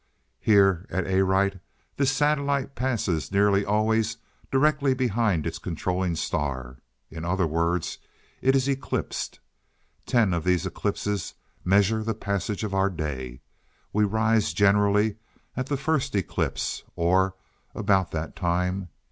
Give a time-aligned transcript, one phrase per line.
[0.39, 1.59] Here at Arite,
[1.97, 4.17] this satellite passes nearly always
[4.51, 6.79] directly behind its controlling star.
[7.11, 7.99] In other words,
[8.41, 9.39] it is eclipsed.
[10.07, 13.41] Ten of these eclipses measure the passage of our day.
[13.93, 15.17] We rise generally
[15.55, 17.35] at the first eclipse or
[17.75, 18.89] about that time.